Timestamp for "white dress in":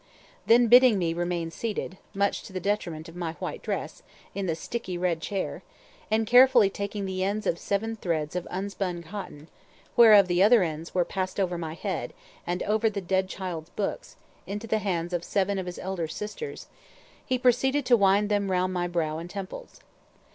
3.33-4.47